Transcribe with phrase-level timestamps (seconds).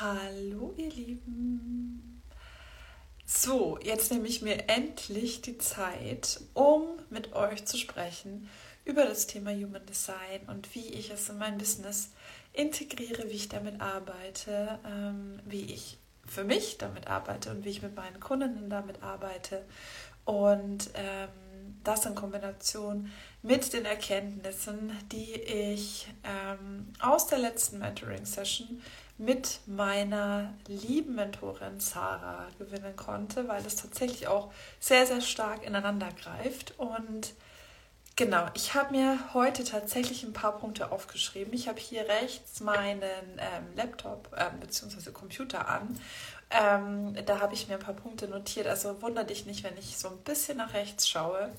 [0.00, 2.22] Hallo ihr Lieben.
[3.26, 8.48] So, jetzt nehme ich mir endlich die Zeit, um mit euch zu sprechen
[8.86, 12.12] über das Thema Human Design und wie ich es in mein Business
[12.54, 17.82] integriere, wie ich damit arbeite, ähm, wie ich für mich damit arbeite und wie ich
[17.82, 19.66] mit meinen Kunden damit arbeite.
[20.24, 21.28] Und ähm,
[21.84, 23.10] das in Kombination
[23.42, 28.80] mit den Erkenntnissen, die ich ähm, aus der letzten Mentoring-Session
[29.20, 34.50] mit meiner lieben Mentorin Sarah gewinnen konnte, weil das tatsächlich auch
[34.80, 36.78] sehr, sehr stark ineinander greift.
[36.78, 37.34] Und
[38.16, 41.52] genau, ich habe mir heute tatsächlich ein paar Punkte aufgeschrieben.
[41.52, 45.10] Ich habe hier rechts meinen ähm, Laptop ähm, bzw.
[45.10, 46.00] Computer an.
[46.48, 48.68] Ähm, da habe ich mir ein paar Punkte notiert.
[48.68, 51.52] Also wundere dich nicht, wenn ich so ein bisschen nach rechts schaue.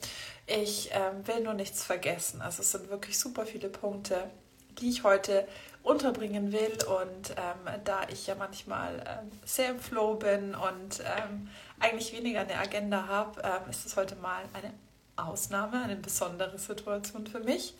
[0.48, 2.42] Ich ähm, will nur nichts vergessen.
[2.42, 4.32] Also es sind wirklich super viele Punkte,
[4.80, 5.48] die ich heute
[5.84, 6.78] unterbringen will.
[6.88, 11.50] Und ähm, da ich ja manchmal ähm, sehr im Flow bin und ähm,
[11.80, 14.74] eigentlich weniger eine Agenda habe, ähm, ist es heute mal eine
[15.16, 17.76] Ausnahme, eine besondere Situation für mich.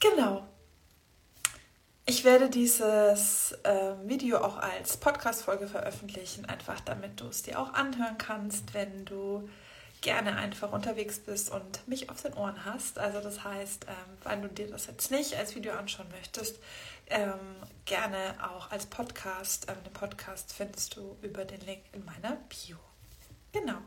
[0.00, 0.46] Genau.
[2.06, 7.72] Ich werde dieses äh, Video auch als Podcast-Folge veröffentlichen, einfach damit du es dir auch
[7.72, 9.48] anhören kannst, wenn du
[10.02, 12.98] gerne einfach unterwegs bist und mich auf den Ohren hast.
[12.98, 16.58] Also das heißt, ähm, wenn du dir das jetzt nicht als Video anschauen möchtest,
[17.08, 19.66] ähm, gerne auch als Podcast.
[19.68, 22.78] Ähm, den Podcast findest du über den Link in meiner Bio.
[23.52, 23.78] Genau.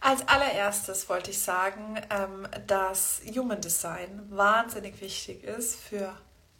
[0.00, 6.14] Als allererstes wollte ich sagen, ähm, dass Human Design wahnsinnig wichtig ist für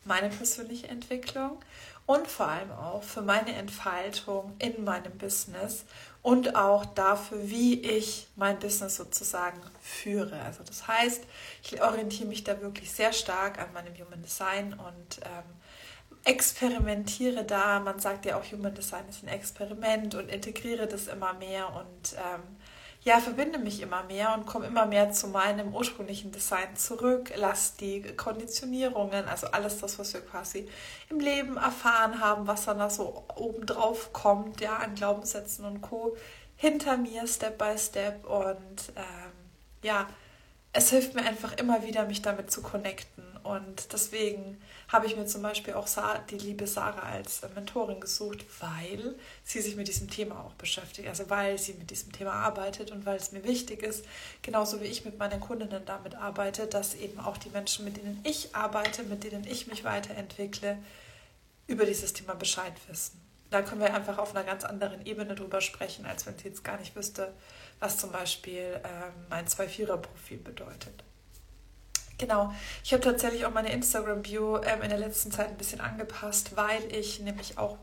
[0.05, 1.59] meine persönliche Entwicklung
[2.07, 5.85] und vor allem auch für meine Entfaltung in meinem Business
[6.23, 10.41] und auch dafür, wie ich mein Business sozusagen führe.
[10.41, 11.23] Also das heißt,
[11.63, 15.45] ich orientiere mich da wirklich sehr stark an meinem Human Design und ähm,
[16.25, 17.81] experimentiere da.
[17.81, 22.15] Man sagt ja auch, Human Design ist ein Experiment und integriere das immer mehr und
[22.15, 22.43] ähm,
[23.03, 27.79] ja, verbinde mich immer mehr und komme immer mehr zu meinem ursprünglichen Design zurück, lasse
[27.79, 30.69] die Konditionierungen, also alles das, was wir quasi
[31.09, 36.17] im Leben erfahren haben, was dann da so obendrauf kommt, ja, an Glaubenssätzen und Co.
[36.57, 39.33] hinter mir, Step by Step und ähm,
[39.83, 40.07] ja,
[40.79, 45.27] es hilft mir einfach immer wieder, mich damit zu connecten und deswegen habe ich mir
[45.27, 45.89] zum Beispiel auch
[46.31, 51.09] die liebe Sarah als äh, Mentorin gesucht, weil sie sich mit diesem Thema auch beschäftigt.
[51.09, 54.05] Also weil sie mit diesem Thema arbeitet und weil es mir wichtig ist,
[54.41, 58.21] genauso wie ich mit meinen Kundinnen damit arbeite, dass eben auch die Menschen, mit denen
[58.25, 60.79] ich arbeite, mit denen ich mich weiterentwickle,
[61.67, 63.21] über dieses Thema Bescheid wissen.
[63.51, 66.63] Da können wir einfach auf einer ganz anderen Ebene drüber sprechen, als wenn sie jetzt
[66.63, 67.33] gar nicht wüsste,
[67.81, 71.05] was zum Beispiel ähm, mein 2-4er-Profil bedeutet.
[72.19, 72.53] Genau,
[72.83, 76.83] ich habe tatsächlich auch meine Instagram-Bio ähm, in der letzten Zeit ein bisschen angepasst, weil
[76.93, 77.79] ich nämlich auch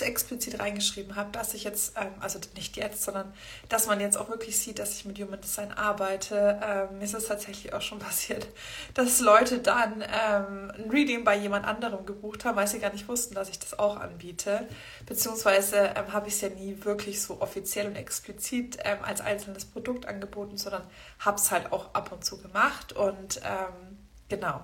[0.00, 3.32] explizit reingeschrieben habe, dass ich jetzt, ähm, also nicht jetzt, sondern
[3.68, 6.60] dass man jetzt auch wirklich sieht, dass ich mit Human Design arbeite.
[6.62, 8.46] Ähm, mir ist es tatsächlich auch schon passiert,
[8.94, 13.08] dass Leute dann ähm, ein Reading bei jemand anderem gebucht haben, weil sie gar nicht
[13.08, 14.68] wussten, dass ich das auch anbiete.
[15.06, 19.64] Beziehungsweise ähm, habe ich es ja nie wirklich so offiziell und explizit ähm, als einzelnes
[19.64, 20.82] Produkt angeboten, sondern
[21.18, 22.92] habe es halt auch ab und zu gemacht.
[22.92, 23.98] Und ähm,
[24.28, 24.62] genau,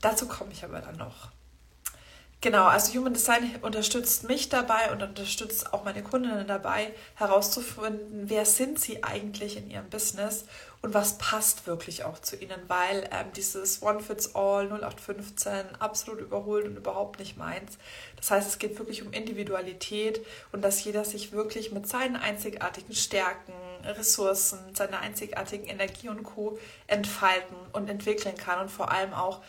[0.00, 1.37] dazu komme ich aber dann noch.
[2.40, 8.46] Genau, also Human Design unterstützt mich dabei und unterstützt auch meine Kundinnen dabei, herauszufinden, wer
[8.46, 10.44] sind sie eigentlich in ihrem Business
[10.80, 15.50] und was passt wirklich auch zu ihnen, weil ähm, dieses One Fits All 0815
[15.80, 17.76] absolut überholt und überhaupt nicht meins.
[18.14, 22.94] Das heißt, es geht wirklich um Individualität und dass jeder sich wirklich mit seinen einzigartigen
[22.94, 23.52] Stärken,
[23.84, 26.56] Ressourcen, seiner einzigartigen Energie und Co.
[26.86, 29.42] entfalten und entwickeln kann und vor allem auch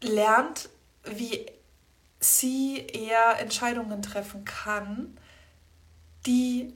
[0.00, 0.68] lernt,
[1.04, 1.46] wie
[2.20, 5.16] sie eher Entscheidungen treffen kann,
[6.26, 6.74] die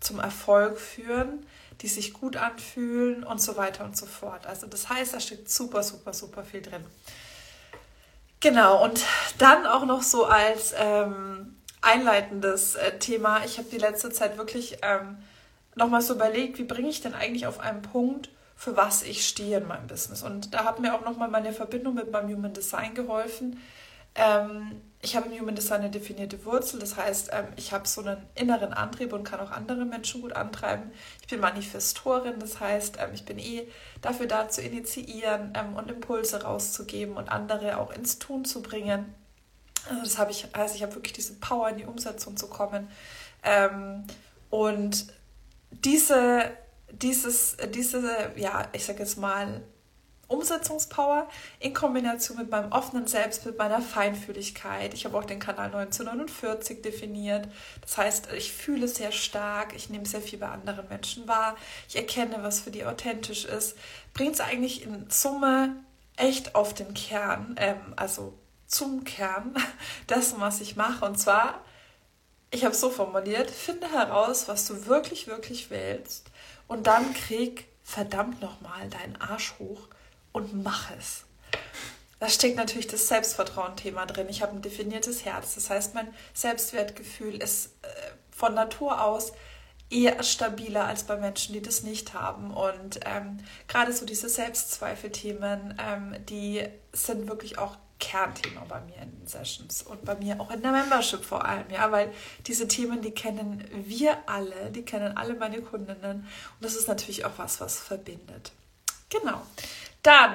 [0.00, 1.46] zum Erfolg führen,
[1.82, 4.46] die sich gut anfühlen und so weiter und so fort.
[4.46, 6.84] Also das heißt, da steckt super, super, super viel drin.
[8.40, 9.04] Genau, und
[9.36, 14.78] dann auch noch so als ähm, einleitendes äh, Thema, ich habe die letzte Zeit wirklich
[14.80, 15.18] ähm,
[15.74, 19.58] nochmal so überlegt, wie bringe ich denn eigentlich auf einen Punkt, für was ich stehe
[19.58, 20.22] in meinem Business.
[20.22, 23.58] Und da hat mir auch nochmal meine Verbindung mit meinem Human Design geholfen,
[24.14, 28.02] ähm, ich habe im Human Design eine definierte Wurzel, das heißt, ähm, ich habe so
[28.02, 30.90] einen inneren Antrieb und kann auch andere Menschen gut antreiben.
[31.22, 33.66] Ich bin Manifestorin, das heißt, ähm, ich bin eh
[34.02, 39.14] dafür da zu initiieren ähm, und Impulse rauszugeben und andere auch ins Tun zu bringen.
[39.88, 42.90] Also das habe ich, also ich habe wirklich diese Power in die Umsetzung zu kommen.
[43.42, 44.04] Ähm,
[44.50, 45.06] und
[45.70, 46.50] diese,
[46.92, 49.62] dieses, diese, ja, ich sage jetzt mal,
[50.30, 51.28] Umsetzungspower
[51.58, 54.94] in Kombination mit meinem offenen Selbstbild, meiner Feinfühligkeit.
[54.94, 57.48] Ich habe auch den Kanal 1949 definiert.
[57.80, 61.56] Das heißt, ich fühle sehr stark, ich nehme sehr viel bei anderen Menschen wahr,
[61.88, 63.76] ich erkenne, was für die authentisch ist.
[64.14, 65.76] Bringt es eigentlich in Summe
[66.16, 68.34] echt auf den Kern, ähm, also
[68.66, 69.54] zum Kern
[70.08, 71.04] dessen, was ich mache.
[71.04, 71.60] Und zwar,
[72.50, 76.30] ich habe es so formuliert, finde heraus, was du wirklich, wirklich willst
[76.68, 79.88] und dann krieg verdammt nochmal deinen Arsch hoch
[80.32, 81.24] und mach es.
[82.18, 84.28] Da steckt natürlich das Selbstvertrauen-Thema drin.
[84.28, 85.54] Ich habe ein definiertes Herz.
[85.54, 87.88] Das heißt, mein Selbstwertgefühl ist äh,
[88.30, 89.32] von Natur aus
[89.88, 92.52] eher stabiler als bei Menschen, die das nicht haben.
[92.52, 93.38] Und ähm,
[93.68, 96.62] gerade so diese Selbstzweifelthemen, ähm, die
[96.92, 100.72] sind wirklich auch Kernthema bei mir in den Sessions und bei mir auch in der
[100.72, 102.10] Membership vor allem, ja, weil
[102.46, 106.26] diese Themen, die kennen wir alle, die kennen alle meine Kundinnen und
[106.60, 108.52] das ist natürlich auch was, was verbindet.
[109.10, 109.42] Genau.
[110.02, 110.34] Dann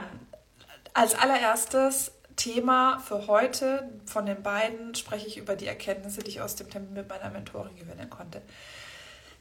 [0.94, 6.42] als allererstes Thema für heute von den beiden spreche ich über die Erkenntnisse, die ich
[6.42, 8.42] aus dem Termin mit meiner Mentorin gewinnen konnte.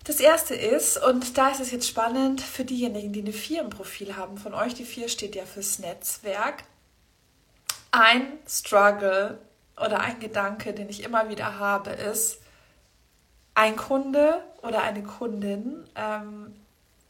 [0.05, 3.71] Das erste ist, und da ist es jetzt spannend für diejenigen, die eine 4 im
[3.71, 6.65] Profil haben, von euch, die 4 steht ja fürs Netzwerk.
[7.91, 9.39] Ein Struggle
[9.77, 12.41] oder ein Gedanke, den ich immer wieder habe, ist,
[13.55, 16.55] ein Kunde oder eine Kundin ähm,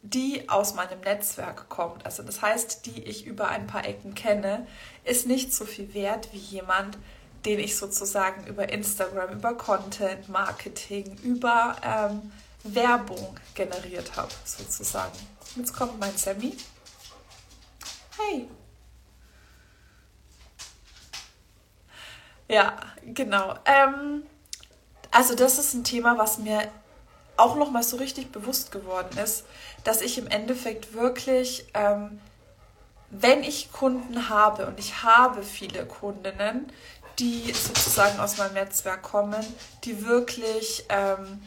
[0.05, 4.67] die aus meinem Netzwerk kommt, also das heißt, die ich über ein paar Ecken kenne,
[5.03, 6.99] ist nicht so viel wert wie jemand,
[7.47, 12.33] den ich sozusagen über Instagram, über Content, Marketing, über ähm,
[12.65, 15.19] Werbung generiert habe, sozusagen.
[15.57, 16.55] Jetzt kommt mein Sammy.
[18.19, 18.49] Hey.
[22.49, 23.55] Ja, genau.
[23.65, 24.25] Ähm,
[25.11, 26.71] also das ist ein Thema, was mir
[27.37, 29.45] auch noch mal so richtig bewusst geworden ist,
[29.83, 32.21] dass ich im Endeffekt wirklich, ähm,
[33.11, 36.71] wenn ich Kunden habe und ich habe viele Kundinnen,
[37.19, 39.45] die sozusagen aus meinem Netzwerk kommen,
[39.85, 41.41] die wirklich ähm,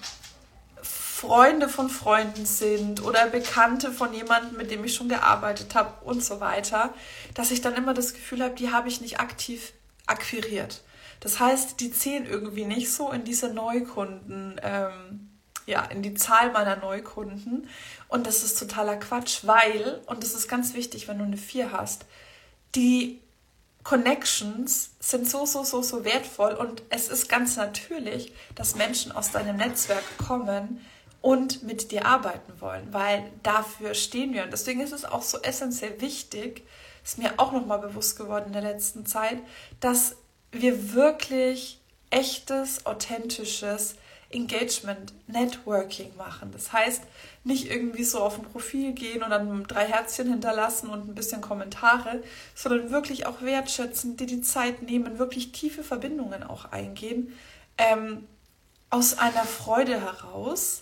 [0.81, 6.23] Freunde von Freunden sind oder Bekannte von jemandem, mit dem ich schon gearbeitet habe und
[6.23, 6.93] so weiter,
[7.33, 9.73] dass ich dann immer das Gefühl habe, die habe ich nicht aktiv
[10.05, 10.83] akquiriert.
[11.19, 14.61] Das heißt, die zählen irgendwie nicht so in diese Neukunden.
[14.61, 15.26] Ähm,
[15.67, 17.69] ja, in die Zahl meiner Neukunden.
[18.07, 21.71] Und das ist totaler Quatsch, weil, und das ist ganz wichtig, wenn du eine 4
[21.71, 22.05] hast,
[22.73, 23.21] die
[23.83, 29.31] Connections sind so, so, so, so wertvoll und es ist ganz natürlich, dass Menschen aus
[29.31, 30.81] deinem Netzwerk kommen
[31.21, 34.43] und mit dir arbeiten wollen, weil dafür stehen wir.
[34.43, 36.67] Und deswegen ist es auch so essentiell wichtig,
[37.03, 39.39] ist mir auch nochmal bewusst geworden in der letzten Zeit,
[39.79, 40.17] dass
[40.51, 41.79] wir wirklich
[42.09, 43.95] echtes, authentisches,
[44.29, 46.51] Engagement, Networking machen.
[46.51, 47.03] Das heißt,
[47.43, 51.41] nicht irgendwie so auf ein Profil gehen und dann drei Herzchen hinterlassen und ein bisschen
[51.41, 52.21] Kommentare,
[52.53, 57.33] sondern wirklich auch wertschätzen, dir die Zeit nehmen, wirklich tiefe Verbindungen auch eingehen,
[57.77, 58.27] ähm,
[58.89, 60.79] aus einer Freude heraus,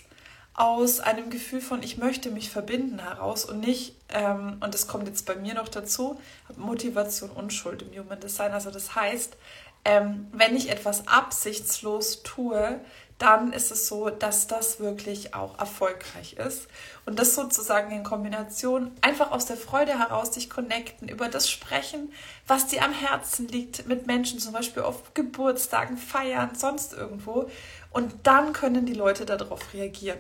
[0.55, 5.07] aus einem Gefühl von, ich möchte mich verbinden heraus und nicht, ähm, und das kommt
[5.07, 6.19] jetzt bei mir noch dazu,
[6.55, 8.53] Motivation Unschuld im Human Design.
[8.53, 9.35] Also das heißt,
[9.83, 12.79] ähm, wenn ich etwas absichtslos tue,
[13.17, 16.67] dann ist es so, dass das wirklich auch erfolgreich ist.
[17.05, 22.11] Und das sozusagen in Kombination einfach aus der Freude heraus sich connecten, über das sprechen,
[22.45, 27.49] was dir am Herzen liegt, mit Menschen zum Beispiel auf Geburtstagen, Feiern, sonst irgendwo.
[27.91, 30.19] Und dann können die Leute darauf reagieren.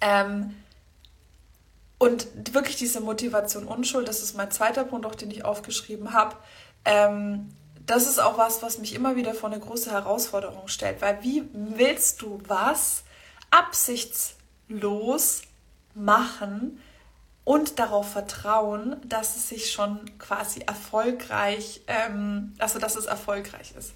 [0.00, 0.54] Ähm,
[1.98, 6.36] und wirklich diese Motivation Unschuld, das ist mein zweiter Punkt, auch den ich aufgeschrieben habe.
[6.84, 7.48] Ähm,
[7.86, 11.44] das ist auch was, was mich immer wieder vor eine große Herausforderung stellt, weil wie
[11.52, 13.04] willst du was
[13.50, 15.42] absichtslos
[15.94, 16.80] machen
[17.44, 23.92] und darauf vertrauen, dass es sich schon quasi erfolgreich, ähm, also dass es erfolgreich ist.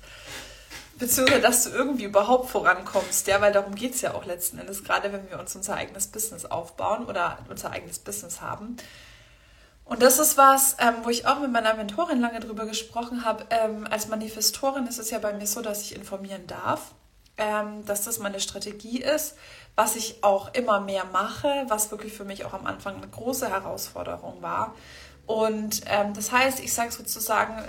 [0.99, 4.85] Beziehungsweise, dass du irgendwie überhaupt vorankommst, ja, weil darum geht es ja auch letzten Endes,
[4.85, 8.77] gerade wenn wir uns unser eigenes Business aufbauen oder unser eigenes Business haben.
[9.89, 13.47] Und das ist was, ähm, wo ich auch mit meiner Mentorin lange drüber gesprochen habe.
[13.49, 16.93] Ähm, als Manifestorin ist es ja bei mir so, dass ich informieren darf,
[17.39, 19.37] ähm, dass das meine Strategie ist,
[19.77, 23.49] was ich auch immer mehr mache, was wirklich für mich auch am Anfang eine große
[23.49, 24.75] Herausforderung war.
[25.25, 27.63] Und ähm, das heißt, ich sage sozusagen,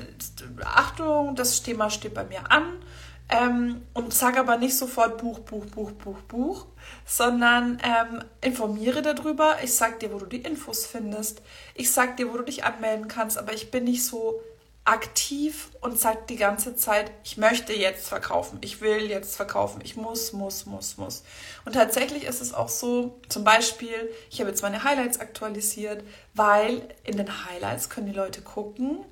[0.65, 2.81] Achtung, das Thema steht bei mir an
[3.29, 6.65] ähm, und sage aber nicht sofort Buch, Buch, Buch, Buch, Buch,
[7.05, 9.57] sondern ähm, informiere darüber.
[9.63, 11.41] Ich sage dir, wo du die Infos findest.
[11.75, 14.41] Ich sage dir, wo du dich anmelden kannst, aber ich bin nicht so
[14.85, 19.95] aktiv und sagt die ganze Zeit, ich möchte jetzt verkaufen, ich will jetzt verkaufen, ich
[19.95, 21.23] muss, muss, muss, muss.
[21.65, 26.81] Und tatsächlich ist es auch so, zum Beispiel, ich habe jetzt meine Highlights aktualisiert, weil
[27.03, 29.05] in den Highlights können die Leute gucken,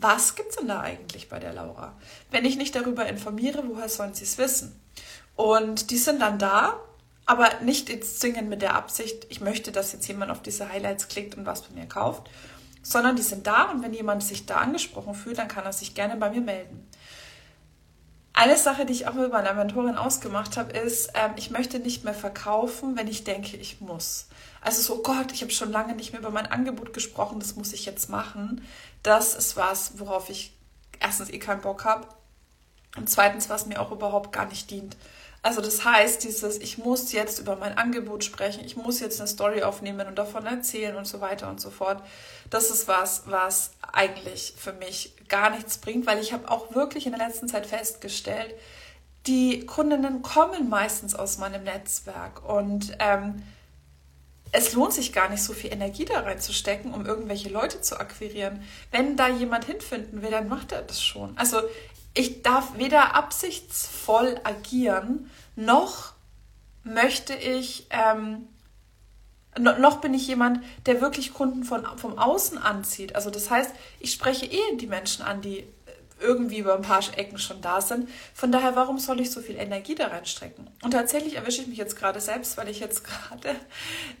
[0.00, 1.96] was gibt es denn da eigentlich bei der Laura?
[2.30, 4.78] Wenn ich nicht darüber informiere, woher sollen sie es wissen?
[5.36, 6.80] Und die sind dann da,
[7.26, 11.08] aber nicht jetzt zwingend mit der Absicht, ich möchte, dass jetzt jemand auf diese Highlights
[11.08, 12.30] klickt und was von mir kauft,
[12.82, 15.94] sondern die sind da und wenn jemand sich da angesprochen fühlt, dann kann er sich
[15.94, 16.88] gerne bei mir melden.
[18.32, 22.04] Eine Sache, die ich auch mit meiner Mentorin ausgemacht habe, ist, ähm, ich möchte nicht
[22.04, 24.28] mehr verkaufen, wenn ich denke, ich muss.
[24.60, 27.56] Also so, oh Gott, ich habe schon lange nicht mehr über mein Angebot gesprochen, das
[27.56, 28.62] muss ich jetzt machen.
[29.02, 30.56] Das ist was, worauf ich
[31.00, 32.08] erstens eh keinen Bock habe
[32.96, 34.96] und zweitens, was mir auch überhaupt gar nicht dient.
[35.42, 39.28] Also das heißt, dieses, ich muss jetzt über mein Angebot sprechen, ich muss jetzt eine
[39.28, 42.02] Story aufnehmen und davon erzählen und so weiter und so fort.
[42.50, 47.06] Das ist was, was eigentlich für mich gar nichts bringt, weil ich habe auch wirklich
[47.06, 48.54] in der letzten Zeit festgestellt,
[49.26, 53.42] die Kundinnen kommen meistens aus meinem Netzwerk und ähm,
[54.52, 58.62] es lohnt sich gar nicht so viel Energie da reinzustecken, um irgendwelche Leute zu akquirieren.
[58.90, 61.36] Wenn da jemand hinfinden will, dann macht er das schon.
[61.36, 61.60] Also
[62.14, 66.14] ich darf weder absichtsvoll agieren, noch
[66.82, 68.48] möchte ich, ähm,
[69.58, 73.14] noch bin ich jemand, der wirklich Kunden von, vom Außen anzieht.
[73.14, 75.66] Also das heißt, ich spreche eh die Menschen an, die
[76.20, 78.08] irgendwie über ein paar Ecken schon da sind.
[78.34, 80.68] Von daher, warum soll ich so viel Energie da reinstrecken?
[80.82, 83.54] Und tatsächlich erwische ich mich jetzt gerade selbst, weil ich jetzt gerade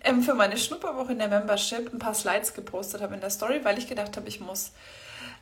[0.04, 3.60] ähm, für meine Schnupperwoche in der Membership ein paar Slides gepostet habe in der Story,
[3.64, 4.72] weil ich gedacht habe, ich muss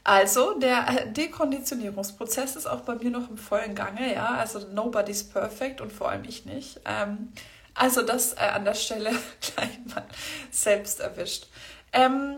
[0.09, 4.37] also, der Dekonditionierungsprozess ist auch bei mir noch im vollen Gange, ja.
[4.37, 6.81] Also, nobody's perfect und vor allem ich nicht.
[6.85, 7.33] Ähm,
[7.75, 9.11] also, das äh, an der Stelle
[9.41, 10.05] gleich mal
[10.53, 11.49] selbst erwischt.
[11.93, 12.37] Ähm,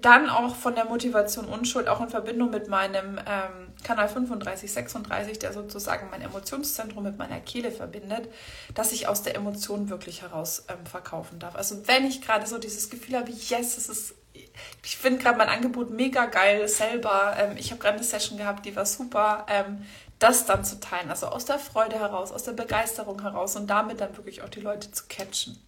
[0.00, 5.52] dann auch von der Motivation Unschuld, auch in Verbindung mit meinem ähm, Kanal 3536, der
[5.52, 8.28] sozusagen mein Emotionszentrum mit meiner Kehle verbindet,
[8.74, 11.56] dass ich aus der Emotion wirklich heraus ähm, verkaufen darf.
[11.56, 14.14] Also wenn ich gerade so dieses Gefühl habe, yes, es ist
[14.84, 17.34] ich finde gerade mein Angebot mega geil selber.
[17.36, 19.44] Ähm, ich habe gerade eine Session gehabt, die war super.
[19.48, 19.84] Ähm,
[20.20, 24.00] das dann zu teilen, also aus der Freude heraus, aus der Begeisterung heraus und damit
[24.00, 25.58] dann wirklich auch die Leute zu catchen.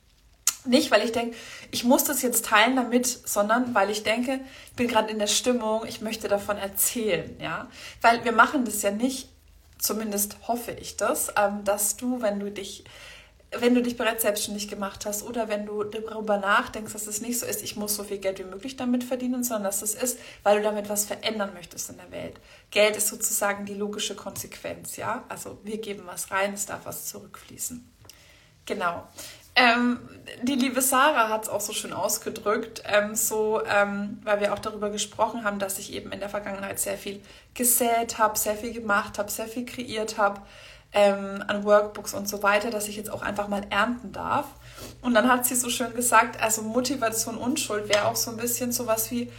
[0.65, 1.37] Nicht, weil ich denke,
[1.73, 5.27] ich muss das jetzt teilen damit, sondern weil ich denke, ich bin gerade in der
[5.27, 7.69] Stimmung, ich möchte davon erzählen, ja.
[8.01, 9.29] Weil wir machen das ja nicht,
[9.79, 12.85] zumindest hoffe ich das, ähm, dass du, wenn du dich
[13.59, 17.39] wenn du dich bereits selbstständig gemacht hast oder wenn du darüber nachdenkst, dass es nicht
[17.39, 20.19] so ist, ich muss so viel Geld wie möglich damit verdienen, sondern dass es ist,
[20.43, 22.41] weil du damit was verändern möchtest in der Welt.
[22.71, 25.25] Geld ist sozusagen die logische Konsequenz, ja?
[25.29, 27.87] Also wir geben was rein, es darf was zurückfließen.
[28.65, 29.07] Genau.
[29.55, 29.99] Ähm,
[30.43, 34.59] die liebe Sarah hat es auch so schön ausgedrückt, ähm, so, ähm, weil wir auch
[34.59, 37.21] darüber gesprochen haben, dass ich eben in der Vergangenheit sehr viel
[37.55, 40.41] gesät habe, sehr viel gemacht habe, sehr viel kreiert habe
[40.93, 44.47] ähm, an Workbooks und so weiter, dass ich jetzt auch einfach mal ernten darf.
[45.01, 48.73] Und dann hat sie so schön gesagt, also Motivation Unschuld wäre auch so ein bisschen
[48.73, 49.31] sowas wie,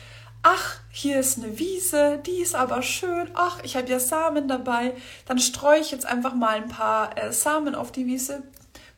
[0.42, 4.94] ach, hier ist eine Wiese, die ist aber schön, ach, ich habe ja Samen dabei,
[5.26, 8.44] dann streue ich jetzt einfach mal ein paar äh, Samen auf die Wiese.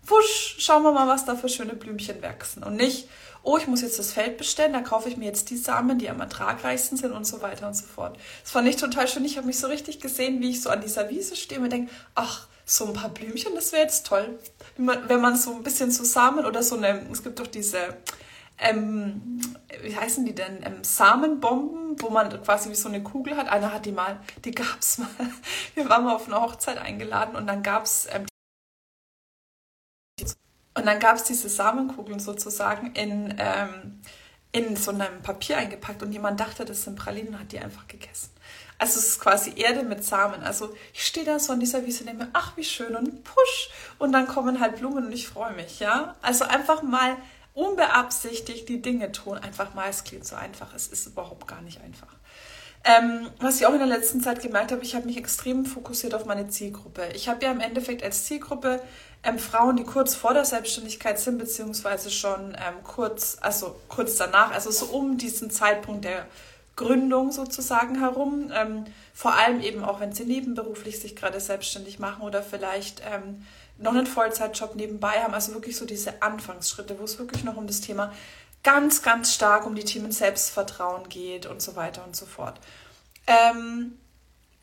[0.08, 2.64] Wusch, schauen wir mal, was da für schöne Blümchen wachsen.
[2.64, 3.10] Und nicht,
[3.44, 6.10] oh, ich muss jetzt das Feld bestellen, da kaufe ich mir jetzt die Samen, die
[6.10, 8.18] am ertragreichsten sind und so weiter und so fort.
[8.44, 9.26] Das fand ich total schön.
[9.26, 11.92] Ich habe mich so richtig gesehen, wie ich so an dieser Wiese stehe und denke,
[12.14, 14.40] ach, so ein paar Blümchen, das wäre jetzt toll.
[14.78, 17.78] Wenn man so ein bisschen so Samen oder so eine, es gibt doch diese,
[18.58, 19.40] ähm,
[19.82, 23.50] wie heißen die denn, ähm, Samenbomben, wo man quasi wie so eine Kugel hat.
[23.50, 25.08] Einer hat die mal, die gab es mal.
[25.76, 28.26] Wir waren mal auf eine Hochzeit eingeladen und dann gab es ähm,
[30.76, 34.02] und dann gab es diese Samenkugeln sozusagen in, ähm,
[34.52, 37.88] in so einem Papier eingepackt und jemand dachte, das sind Pralinen und hat die einfach
[37.88, 38.30] gegessen.
[38.78, 40.44] Also es ist quasi Erde mit Samen.
[40.44, 43.24] Also ich stehe da so an dieser Wiese und denke mir, ach wie schön und
[43.24, 46.16] push und dann kommen halt Blumen und ich freue mich, ja.
[46.22, 47.16] Also einfach mal
[47.54, 49.38] unbeabsichtigt die Dinge tun.
[49.38, 52.14] Einfach mal, es klingt so einfach, es ist überhaupt gar nicht einfach.
[52.84, 56.14] Ähm, was ich auch in der letzten Zeit gemerkt habe, ich habe mich extrem fokussiert
[56.14, 57.08] auf meine Zielgruppe.
[57.16, 58.80] Ich habe ja im Endeffekt als Zielgruppe
[59.26, 64.52] ähm, Frauen, die kurz vor der Selbstständigkeit sind, beziehungsweise schon ähm, kurz, also kurz danach,
[64.52, 66.26] also so um diesen Zeitpunkt der
[66.76, 68.52] Gründung sozusagen herum.
[68.54, 73.46] Ähm, vor allem eben auch, wenn sie nebenberuflich sich gerade selbstständig machen oder vielleicht ähm,
[73.78, 75.34] noch einen Vollzeitjob nebenbei haben.
[75.34, 78.14] Also wirklich so diese Anfangsschritte, wo es wirklich noch um das Thema
[78.64, 82.60] ganz, ganz stark um die Themen Selbstvertrauen geht und so weiter und so fort.
[83.28, 83.98] Ähm,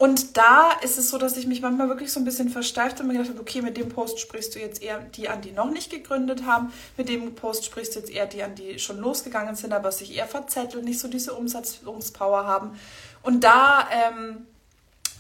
[0.03, 3.07] und da ist es so, dass ich mich manchmal wirklich so ein bisschen versteift und
[3.07, 5.71] mir gedacht habe, okay, mit dem Post sprichst du jetzt eher die an, die noch
[5.71, 6.73] nicht gegründet haben.
[6.97, 10.17] Mit dem Post sprichst du jetzt eher die an, die schon losgegangen sind, aber sich
[10.17, 12.77] eher verzetteln, nicht so diese Umsatzungspower haben.
[13.23, 14.45] Und da ähm,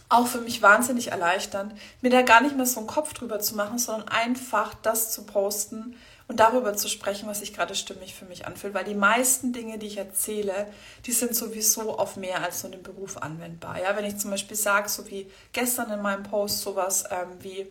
[0.08, 3.54] auch für mich wahnsinnig erleichternd, mir da gar nicht mehr so einen Kopf drüber zu
[3.54, 5.94] machen, sondern einfach das zu posten
[6.32, 8.72] und darüber zu sprechen, was sich gerade stimmig für mich anfühlt.
[8.72, 10.66] Weil die meisten Dinge, die ich erzähle,
[11.04, 13.78] die sind sowieso auf mehr als so einen Beruf anwendbar.
[13.80, 17.70] Ja, wenn ich zum Beispiel sage, so wie gestern in meinem Post sowas ähm, wie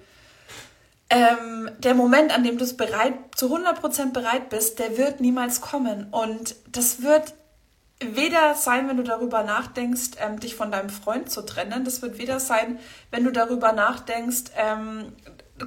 [1.10, 6.08] ähm, der Moment, an dem du bereit, zu 100% bereit bist, der wird niemals kommen.
[6.12, 7.34] Und das wird
[8.00, 11.84] weder sein, wenn du darüber nachdenkst, ähm, dich von deinem Freund zu trennen.
[11.84, 12.78] Das wird weder sein,
[13.10, 15.14] wenn du darüber nachdenkst, ähm,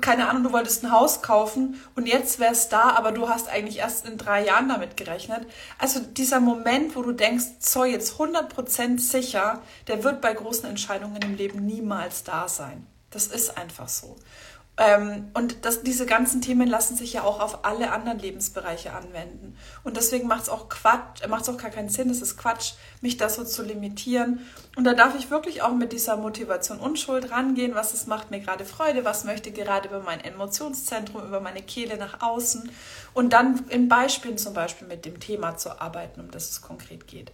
[0.01, 3.49] keine Ahnung, du wolltest ein Haus kaufen und jetzt wäre es da, aber du hast
[3.49, 5.47] eigentlich erst in drei Jahren damit gerechnet.
[5.79, 11.21] Also dieser Moment, wo du denkst, so jetzt 100% sicher, der wird bei großen Entscheidungen
[11.23, 12.87] im Leben niemals da sein.
[13.11, 14.17] Das ist einfach so.
[14.77, 19.57] Ähm, und das, diese ganzen Themen lassen sich ja auch auf alle anderen Lebensbereiche anwenden.
[19.85, 22.73] Und deswegen macht es auch Quatsch, macht es auch gar keinen Sinn, es ist Quatsch,
[23.01, 24.41] mich da so zu limitieren.
[24.75, 28.41] Und da darf ich wirklich auch mit dieser Motivation Unschuld rangehen, was es macht mir
[28.41, 32.69] gerade Freude, was möchte gerade über mein Emotionszentrum, über meine Kehle nach außen
[33.13, 37.07] und dann in Beispielen zum Beispiel mit dem Thema zu arbeiten, um das es konkret
[37.07, 37.31] geht.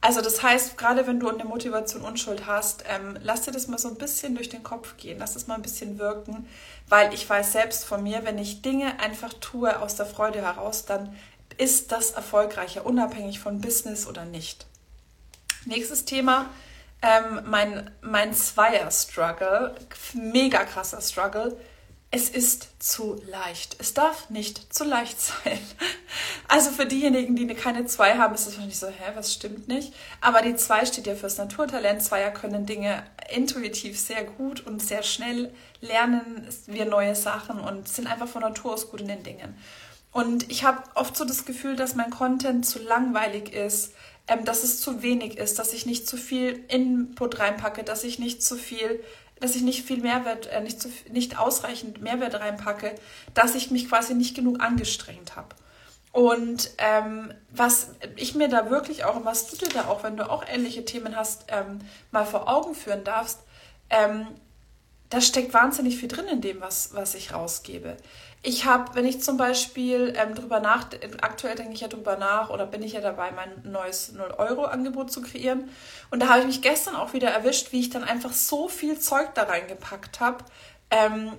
[0.00, 3.78] Also das heißt, gerade wenn du eine Motivation Unschuld hast, ähm, lass dir das mal
[3.78, 6.46] so ein bisschen durch den Kopf gehen, lass das mal ein bisschen wirken,
[6.88, 10.84] weil ich weiß selbst von mir, wenn ich Dinge einfach tue aus der Freude heraus,
[10.84, 11.16] dann
[11.58, 14.66] ist das erfolgreicher, unabhängig von Business oder nicht.
[15.64, 16.50] Nächstes Thema,
[17.02, 19.74] ähm, mein, mein Zweier-Struggle,
[20.14, 21.56] mega krasser Struggle,
[22.16, 23.76] es ist zu leicht.
[23.78, 25.58] Es darf nicht zu leicht sein.
[26.48, 29.92] Also für diejenigen, die keine zwei haben, ist es wahrscheinlich so, hä, was stimmt nicht?
[30.20, 32.02] Aber die zwei steht ja fürs Naturtalent.
[32.02, 33.02] Zweier können Dinge
[33.34, 38.74] intuitiv sehr gut und sehr schnell lernen wir neue Sachen und sind einfach von Natur
[38.74, 39.58] aus gut in den Dingen.
[40.12, 43.92] Und ich habe oft so das Gefühl, dass mein Content zu langweilig ist,
[44.28, 48.18] ähm, dass es zu wenig ist, dass ich nicht zu viel Input reinpacke, dass ich
[48.18, 49.02] nicht zu viel
[49.40, 52.94] dass ich nicht viel Mehrwert, äh, nicht, zu, nicht ausreichend Mehrwert reinpacke,
[53.34, 55.54] dass ich mich quasi nicht genug angestrengt habe.
[56.12, 60.16] Und ähm, was ich mir da wirklich auch, und was du dir da auch, wenn
[60.16, 63.40] du auch ähnliche Themen hast, ähm, mal vor Augen führen darfst,
[63.90, 64.26] ähm,
[65.10, 67.98] da steckt wahnsinnig viel drin in dem, was, was ich rausgebe.
[68.48, 70.86] Ich habe, wenn ich zum Beispiel ähm, drüber nach,
[71.20, 75.20] aktuell denke ich ja drüber nach oder bin ich ja dabei, mein neues 0-Euro-Angebot zu
[75.20, 75.68] kreieren.
[76.12, 79.00] Und da habe ich mich gestern auch wieder erwischt, wie ich dann einfach so viel
[79.00, 80.44] Zeug da reingepackt habe,
[80.92, 81.32] ähm,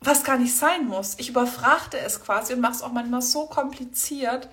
[0.00, 1.16] was gar nicht sein muss.
[1.18, 4.48] Ich überfrachte es quasi und mache es auch manchmal so kompliziert,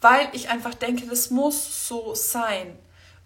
[0.00, 2.76] weil ich einfach denke, das muss so sein.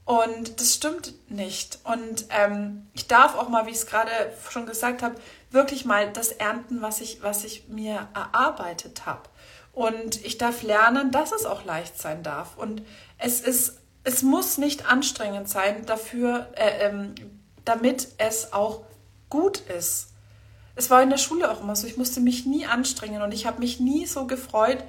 [0.05, 1.79] Und das stimmt nicht.
[1.85, 4.11] Und ähm, ich darf auch mal, wie ich es gerade
[4.51, 5.15] schon gesagt habe,
[5.53, 9.23] wirklich mal das ernten, was ich, was ich mir erarbeitet habe.
[9.73, 12.57] Und ich darf lernen, dass es auch leicht sein darf.
[12.57, 12.83] Und
[13.19, 17.15] es ist, es muss nicht anstrengend sein dafür, äh, ähm,
[17.65, 18.83] damit es auch
[19.31, 20.09] gut ist.
[20.75, 23.47] Es war in der Schule auch immer so, ich musste mich nie anstrengen und ich
[23.47, 24.83] habe mich nie so gefreut,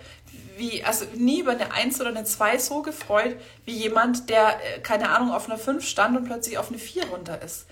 [0.57, 4.79] wie, also nie über eine 1 oder eine 2 so gefreut, wie jemand, der, äh,
[4.79, 7.65] keine Ahnung, auf einer 5 stand und plötzlich auf eine 4 runter ist.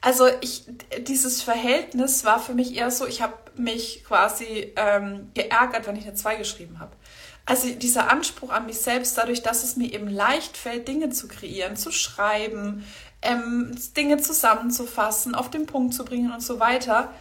[0.00, 0.64] Also ich,
[1.00, 6.04] dieses Verhältnis war für mich eher so, ich habe mich quasi ähm, geärgert, wenn ich
[6.04, 6.92] eine 2 geschrieben habe.
[7.44, 11.28] Also dieser Anspruch an mich selbst, dadurch, dass es mir eben leicht fällt, Dinge zu
[11.28, 12.84] kreieren, zu schreiben,
[13.22, 17.12] ähm, Dinge zusammenzufassen, auf den Punkt zu bringen und so weiter,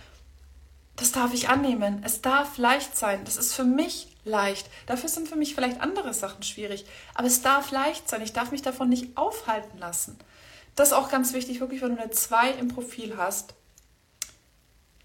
[0.96, 2.02] das darf ich annehmen.
[2.06, 3.22] Es darf leicht sein.
[3.26, 4.70] Das ist für mich leicht.
[4.88, 6.86] Dafür sind für mich vielleicht andere Sachen schwierig.
[7.14, 8.22] Aber es darf leicht sein.
[8.22, 10.18] Ich darf mich davon nicht aufhalten lassen.
[10.76, 13.54] Das ist auch ganz wichtig, wirklich, wenn du eine 2 im Profil hast,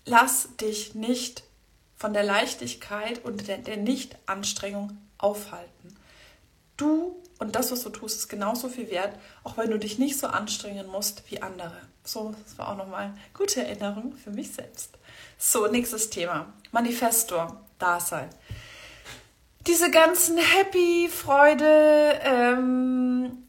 [0.05, 1.45] lass dich nicht
[1.97, 5.97] von der Leichtigkeit und der, der Nicht-Anstrengung aufhalten.
[6.77, 10.19] Du und das, was du tust, ist genauso viel wert, auch wenn du dich nicht
[10.19, 11.77] so anstrengen musst wie andere.
[12.05, 14.99] So, das war auch nochmal eine gute Erinnerung für mich selbst.
[15.39, 16.53] So, nächstes Thema.
[16.73, 18.29] Manifestor, Dasein.
[19.67, 23.49] Diese ganzen Happy, Freude, ähm,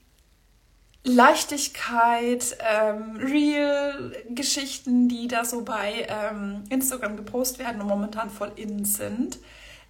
[1.04, 8.86] Leichtigkeit, ähm, Real-Geschichten, die da so bei ähm, Instagram gepostet werden und momentan voll in
[8.86, 9.40] sind.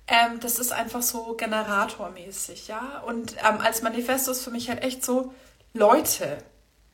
[0.08, 3.04] Ähm, das ist einfach so generatormäßig, ja.
[3.06, 5.34] Und ähm, als Manifesto ist für mich halt echt so,
[5.74, 6.38] Leute,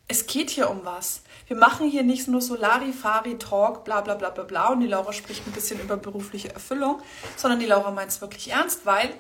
[0.08, 1.22] es geht hier um was.
[1.48, 5.14] Wir machen hier nicht nur so Larifari-Talk, bla bla bla bla bla und die Laura
[5.14, 7.02] spricht ein bisschen über berufliche Erfüllung,
[7.36, 9.14] sondern die Laura meint es wirklich ernst, weil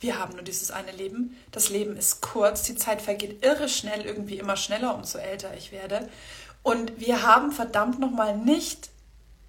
[0.00, 1.36] wir haben nur dieses eine Leben.
[1.52, 5.72] Das Leben ist kurz, die Zeit vergeht irre schnell, irgendwie immer schneller, umso älter ich
[5.72, 6.08] werde.
[6.62, 8.90] Und wir haben verdammt nochmal nicht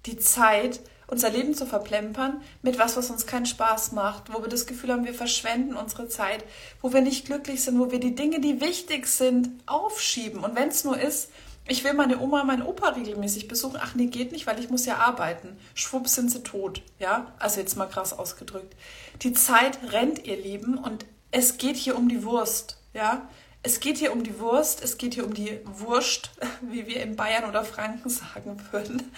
[0.06, 4.48] die Zeit, unser Leben zu verplempern mit was, was uns keinen Spaß macht, wo wir
[4.48, 6.44] das Gefühl haben, wir verschwenden unsere Zeit,
[6.82, 10.44] wo wir nicht glücklich sind, wo wir die Dinge, die wichtig sind, aufschieben.
[10.44, 11.30] Und wenn es nur ist,
[11.68, 13.78] ich will meine Oma, meinen Opa regelmäßig besuchen.
[13.80, 15.58] Ach nee, geht nicht, weil ich muss ja arbeiten.
[15.74, 16.82] Schwupp sind sie tot.
[16.98, 18.74] Ja, also jetzt mal krass ausgedrückt.
[19.22, 22.78] Die Zeit rennt, ihr Lieben, und es geht hier um die Wurst.
[22.94, 23.28] Ja,
[23.62, 26.30] es geht hier um die Wurst, es geht hier um die Wurst,
[26.62, 29.12] wie wir in Bayern oder Franken sagen würden.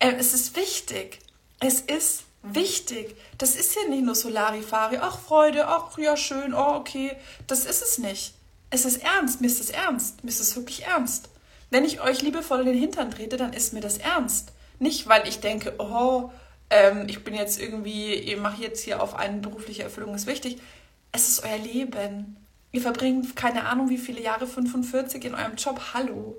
[0.00, 1.18] Ähm, es ist wichtig.
[1.58, 3.14] Es ist wichtig.
[3.36, 4.96] Das ist ja nicht nur Solarifari.
[4.96, 7.14] Ach, Freude, ach, ja, schön, oh, okay.
[7.46, 8.32] Das ist es nicht.
[8.70, 9.42] Es ist ernst.
[9.42, 10.24] Mir ist es ernst.
[10.24, 11.28] Mir ist es wirklich ernst.
[11.70, 14.52] Wenn ich euch liebevoll in den Hintern trete, dann ist mir das ernst.
[14.80, 16.30] Nicht, weil ich denke, oh,
[16.68, 20.58] ähm, ich bin jetzt irgendwie, ich mache jetzt hier auf eine berufliche Erfüllung, ist wichtig.
[21.12, 22.36] Es ist euer Leben.
[22.72, 25.80] Ihr verbringt keine Ahnung wie viele Jahre, 45 in eurem Job.
[25.94, 26.36] Hallo.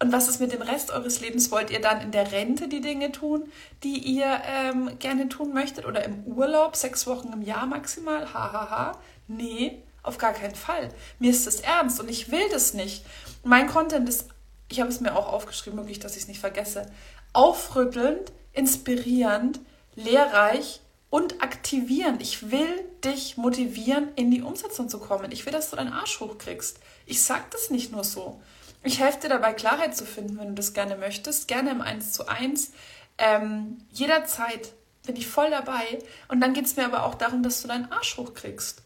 [0.00, 1.50] Und was ist mit dem Rest eures Lebens?
[1.52, 3.44] Wollt ihr dann in der Rente die Dinge tun,
[3.84, 5.86] die ihr ähm, gerne tun möchtet?
[5.86, 8.32] Oder im Urlaub, sechs Wochen im Jahr maximal?
[8.32, 8.52] Hahaha.
[8.52, 8.98] Ha, ha.
[9.28, 10.90] Nee, auf gar keinen Fall.
[11.18, 13.04] Mir ist das ernst und ich will das nicht.
[13.44, 14.33] Mein Content ist
[14.68, 16.86] ich habe es mir auch aufgeschrieben, wirklich, dass ich es nicht vergesse,
[17.32, 19.60] aufrüttelnd, inspirierend,
[19.94, 22.22] lehrreich und aktivierend.
[22.22, 25.32] Ich will dich motivieren, in die Umsetzung zu kommen.
[25.32, 26.78] Ich will, dass du deinen Arsch hochkriegst.
[27.06, 28.40] Ich sage das nicht nur so.
[28.82, 31.48] Ich helfe dir dabei, Klarheit zu finden, wenn du das gerne möchtest.
[31.48, 32.72] Gerne im 1 zu 1.
[33.18, 34.72] Ähm, jederzeit
[35.06, 35.98] bin ich voll dabei.
[36.28, 38.82] Und dann geht es mir aber auch darum, dass du deinen Arsch hochkriegst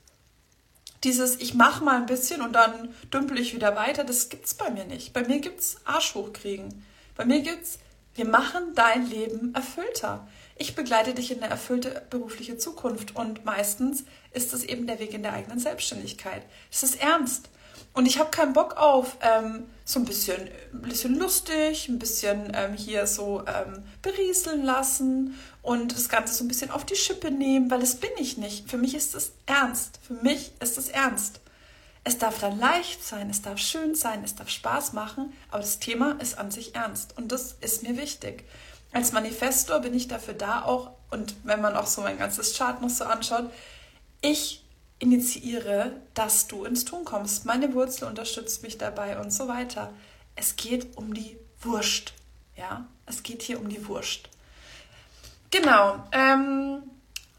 [1.05, 4.71] dieses ich mache mal ein bisschen und dann dümpel ich wieder weiter, das gibt's bei
[4.71, 5.13] mir nicht.
[5.13, 6.85] Bei mir gibt's Arsch hochkriegen.
[7.17, 7.79] Bei mir gibt's
[8.19, 10.27] wir machen dein Leben erfüllter.
[10.57, 15.15] Ich begleite dich in eine erfüllte berufliche Zukunft und meistens ist es eben der Weg
[15.15, 16.43] in der eigenen Selbstständigkeit.
[16.69, 17.49] Es ist ernst.
[17.95, 22.51] Und ich habe keinen Bock auf ähm, so ein bisschen, ein bisschen lustig, ein bisschen
[22.55, 27.31] ähm, hier so ähm, berieseln lassen und das Ganze so ein bisschen auf die Schippe
[27.31, 28.70] nehmen, weil das bin ich nicht.
[28.70, 30.00] Für mich ist es ernst.
[30.02, 31.40] Für mich ist es ernst.
[32.04, 35.78] Es darf dann leicht sein, es darf schön sein, es darf Spaß machen, aber das
[35.78, 38.44] Thema ist an sich ernst und das ist mir wichtig.
[38.92, 42.81] Als Manifestor bin ich dafür da auch und wenn man auch so mein ganzes Chart
[42.81, 43.50] noch so anschaut,
[44.22, 44.64] ich
[45.00, 47.44] initiiere, dass du ins Tun kommst.
[47.44, 49.92] Meine Wurzel unterstützt mich dabei und so weiter.
[50.35, 52.14] Es geht um die Wurst.
[52.57, 54.31] Ja, es geht hier um die Wurst.
[55.51, 56.05] Genau.
[56.13, 56.83] Ähm,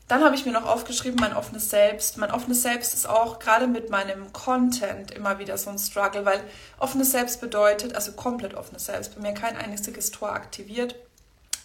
[0.09, 2.17] dann habe ich mir noch aufgeschrieben, mein offenes Selbst.
[2.17, 6.41] Mein offenes Selbst ist auch gerade mit meinem Content immer wieder so ein Struggle, weil
[6.79, 10.95] offenes Selbst bedeutet, also komplett offenes Selbst, bei mir kein einziges Tor aktiviert,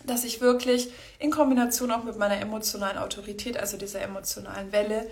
[0.04, 5.08] dass ich wirklich in Kombination auch mit meiner emotionalen Autorität, also dieser emotionalen Welle,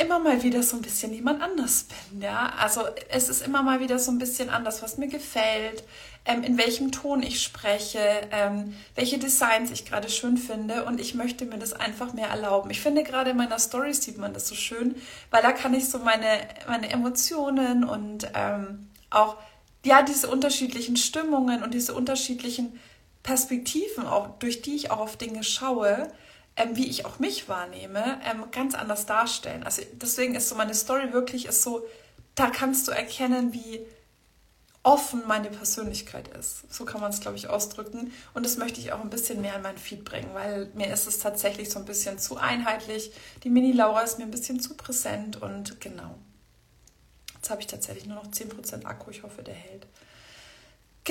[0.00, 2.22] immer mal wieder so ein bisschen jemand anders bin.
[2.22, 2.52] Ja?
[2.58, 5.84] Also es ist immer mal wieder so ein bisschen anders, was mir gefällt,
[6.24, 7.98] ähm, in welchem Ton ich spreche,
[8.30, 12.70] ähm, welche Designs ich gerade schön finde und ich möchte mir das einfach mehr erlauben.
[12.70, 14.96] Ich finde gerade in meiner Story sieht man das so schön,
[15.30, 19.36] weil da kann ich so meine, meine Emotionen und ähm, auch
[19.84, 22.78] ja diese unterschiedlichen Stimmungen und diese unterschiedlichen
[23.22, 26.10] Perspektiven, auch durch die ich auch auf Dinge schaue,
[26.56, 29.62] ähm, wie ich auch mich wahrnehme, ähm, ganz anders darstellen.
[29.62, 31.84] Also deswegen ist so meine Story wirklich ist so,
[32.34, 33.80] da kannst du erkennen, wie
[34.82, 36.72] offen meine Persönlichkeit ist.
[36.72, 38.12] So kann man es, glaube ich, ausdrücken.
[38.32, 41.06] Und das möchte ich auch ein bisschen mehr in mein Feed bringen, weil mir ist
[41.06, 43.12] es tatsächlich so ein bisschen zu einheitlich.
[43.44, 46.14] Die Mini-Laura ist mir ein bisschen zu präsent und genau.
[47.34, 49.10] Jetzt habe ich tatsächlich nur noch 10% Akku.
[49.10, 49.86] Ich hoffe, der hält.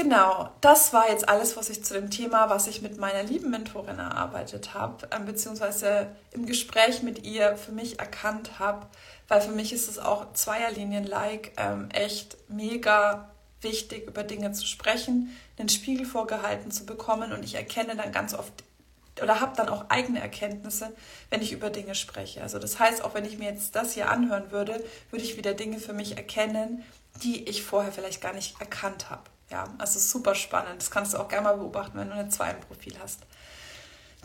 [0.01, 3.49] Genau, das war jetzt alles, was ich zu dem Thema, was ich mit meiner lieben
[3.49, 8.87] Mentorin erarbeitet habe, äh, beziehungsweise im Gespräch mit ihr für mich erkannt habe,
[9.27, 15.35] weil für mich ist es auch Zweierlinien-like ähm, echt mega wichtig, über Dinge zu sprechen,
[15.57, 18.53] einen Spiegel vorgehalten zu bekommen und ich erkenne dann ganz oft
[19.21, 20.93] oder habe dann auch eigene Erkenntnisse,
[21.29, 22.41] wenn ich über Dinge spreche.
[22.41, 24.81] Also das heißt, auch wenn ich mir jetzt das hier anhören würde,
[25.11, 26.85] würde ich wieder Dinge für mich erkennen,
[27.21, 29.23] die ich vorher vielleicht gar nicht erkannt habe.
[29.49, 30.81] Ja, also super spannend.
[30.81, 33.21] Das kannst du auch gerne mal beobachten, wenn du eine 2 im Profil hast.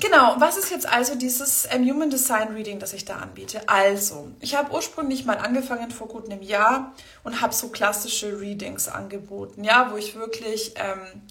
[0.01, 3.69] Genau, was ist jetzt also dieses ähm, Human Design Reading, das ich da anbiete?
[3.69, 8.89] Also, ich habe ursprünglich mal angefangen vor gut einem Jahr und habe so klassische Readings
[8.89, 11.23] angeboten, ja, wo ich wirklich, ähm,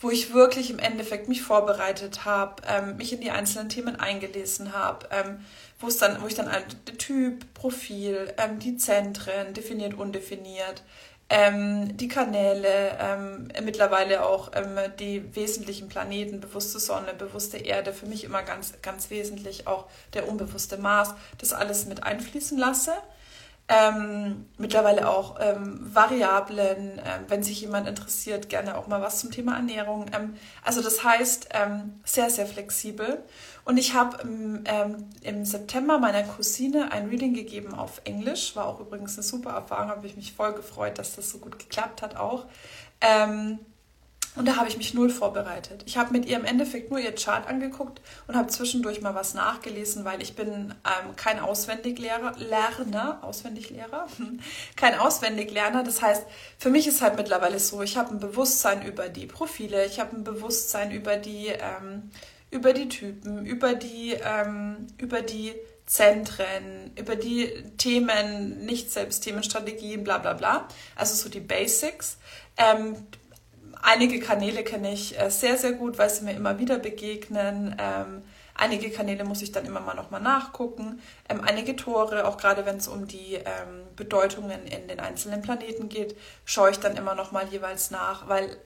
[0.00, 4.74] wo ich wirklich im Endeffekt mich vorbereitet habe, ähm, mich in die einzelnen Themen eingelesen
[4.74, 5.44] habe, ähm,
[5.80, 6.64] wo es dann, wo ich dann ein
[6.98, 10.82] Typ, Profil, ähm, die Zentren, definiert, undefiniert,
[11.30, 18.06] ähm, die Kanäle, ähm, mittlerweile auch ähm, die wesentlichen Planeten, bewusste Sonne, bewusste Erde, für
[18.06, 22.92] mich immer ganz, ganz wesentlich auch der unbewusste Mars, das alles mit einfließen lasse.
[23.70, 29.30] Ähm, mittlerweile auch ähm, Variablen, ähm, wenn sich jemand interessiert, gerne auch mal was zum
[29.30, 30.06] Thema Ernährung.
[30.14, 33.22] Ähm, also das heißt, ähm, sehr, sehr flexibel.
[33.66, 38.56] Und ich habe im, ähm, im September meiner Cousine ein Reading gegeben auf Englisch.
[38.56, 41.58] War auch übrigens eine super Erfahrung, habe ich mich voll gefreut, dass das so gut
[41.58, 42.46] geklappt hat auch.
[44.38, 45.82] Und da habe ich mich null vorbereitet.
[45.86, 49.34] Ich habe mit ihr im Endeffekt nur ihr Chart angeguckt und habe zwischendurch mal was
[49.34, 54.06] nachgelesen, weil ich bin ähm, kein Auswendiglehrer, Lerner, Auswendiglehrer,
[54.76, 55.82] kein Auswendiglerner.
[55.82, 56.22] Das heißt,
[56.56, 60.14] für mich ist halt mittlerweile so, ich habe ein Bewusstsein über die Profile, ich habe
[60.14, 62.12] ein Bewusstsein über die, ähm,
[62.52, 65.52] über die Typen, über die, ähm, über die
[65.86, 70.68] Zentren, über die Themen, nicht selbst Themenstrategien, bla bla bla.
[70.94, 72.18] Also so die Basics.
[72.56, 72.94] Ähm,
[73.82, 77.76] einige Kanäle kenne ich äh, sehr, sehr gut, weil sie mir immer wieder begegnen.
[77.78, 78.22] Ähm,
[78.54, 81.00] einige Kanäle muss ich dann immer mal nochmal nachgucken.
[81.28, 85.88] Ähm, einige Tore, auch gerade wenn es um die ähm, Bedeutungen in den einzelnen Planeten
[85.88, 88.56] geht, schaue ich dann immer nochmal jeweils nach, weil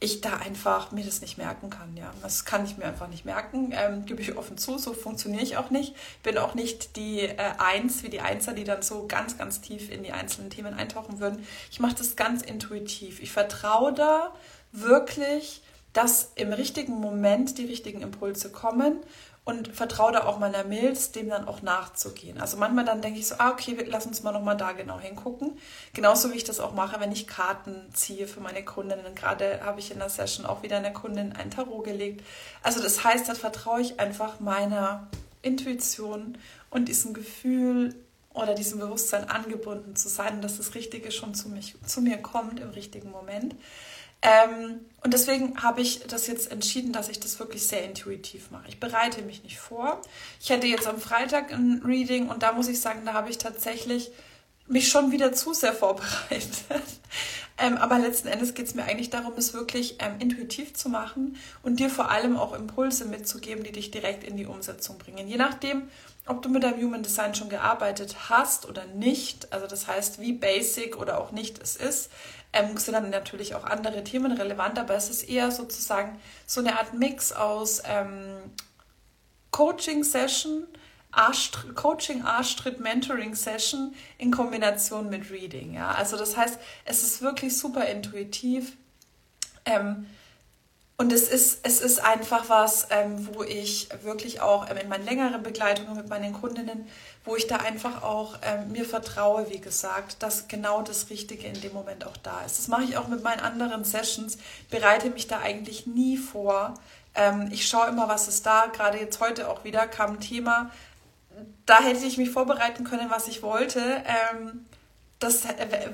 [0.00, 1.96] ich da einfach mir das nicht merken kann.
[1.96, 3.72] Ja, das kann ich mir einfach nicht merken.
[3.72, 4.76] Ähm, gebe ich offen zu.
[4.78, 5.94] So funktioniere ich auch nicht.
[6.22, 9.90] Bin auch nicht die äh, Eins wie die Einser, die dann so ganz, ganz tief
[9.90, 11.46] in die einzelnen Themen eintauchen würden.
[11.70, 13.22] Ich mache das ganz intuitiv.
[13.22, 14.34] Ich vertraue da
[14.72, 18.98] wirklich, dass im richtigen Moment die richtigen Impulse kommen
[19.44, 22.40] und vertraue da auch meiner Milz, dem dann auch nachzugehen.
[22.40, 25.58] Also manchmal dann denke ich so, ah, okay, lass uns mal nochmal da genau hingucken.
[25.92, 29.14] Genauso wie ich das auch mache, wenn ich Karten ziehe für meine Kundinnen.
[29.14, 32.24] Gerade habe ich in der Session auch wieder einer Kundin ein Tarot gelegt.
[32.62, 35.08] Also das heißt, da vertraue ich einfach meiner
[35.42, 36.38] Intuition
[36.70, 37.94] und diesem Gefühl
[38.32, 42.60] oder diesem Bewusstsein angebunden zu sein, dass das Richtige schon zu, mich, zu mir kommt
[42.60, 43.54] im richtigen Moment.
[44.24, 48.68] Ähm, und deswegen habe ich das jetzt entschieden, dass ich das wirklich sehr intuitiv mache.
[48.68, 50.00] Ich bereite mich nicht vor.
[50.40, 53.36] Ich hatte jetzt am Freitag ein Reading und da muss ich sagen, da habe ich
[53.36, 54.10] tatsächlich
[54.66, 56.54] mich schon wieder zu sehr vorbereitet.
[57.58, 61.36] ähm, aber letzten Endes geht es mir eigentlich darum, es wirklich ähm, intuitiv zu machen
[61.62, 65.28] und dir vor allem auch Impulse mitzugeben, die dich direkt in die Umsetzung bringen.
[65.28, 65.82] Je nachdem,
[66.24, 70.32] ob du mit deinem Human Design schon gearbeitet hast oder nicht, also das heißt, wie
[70.32, 72.10] basic oder auch nicht es ist,
[72.54, 76.78] ähm, sind dann natürlich auch andere Themen relevant, aber es ist eher sozusagen so eine
[76.78, 78.36] Art Mix aus ähm,
[79.50, 80.66] Coaching-Session,
[81.74, 85.74] Coaching, Arschtritt, Mentoring-Session in Kombination mit Reading.
[85.74, 85.92] Ja?
[85.92, 88.76] Also das heißt, es ist wirklich super intuitiv.
[89.64, 90.06] Ähm,
[90.96, 95.04] und es ist, es ist einfach was, ähm, wo ich wirklich auch ähm, in meinen
[95.04, 96.86] längeren Begleitungen mit meinen Kundinnen,
[97.24, 101.60] wo ich da einfach auch ähm, mir vertraue, wie gesagt, dass genau das Richtige in
[101.60, 102.58] dem Moment auch da ist.
[102.58, 104.36] Das mache ich auch mit meinen anderen Sessions,
[104.70, 106.74] bereite mich da eigentlich nie vor.
[107.14, 108.66] Ähm, ich schaue immer, was ist da.
[108.66, 110.70] Gerade jetzt heute auch wieder kam ein Thema,
[111.66, 113.80] da hätte ich mich vorbereiten können, was ich wollte.
[113.80, 114.66] Ähm,
[115.18, 115.88] das äh,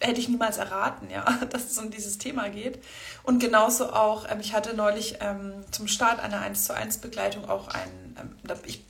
[0.00, 2.82] hätte ich niemals erraten, ja, dass es um dieses Thema geht.
[3.22, 7.48] Und genauso auch, ähm, ich hatte neulich ähm, zum Start einer 1 zu 1 Begleitung
[7.48, 8.84] auch ein, ähm, ich,